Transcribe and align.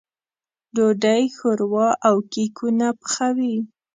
ډوډۍ، 0.75 1.23
ښوروا 1.35 1.89
او 2.07 2.15
کيکونه 2.33 2.87
پخوي. 3.01 3.55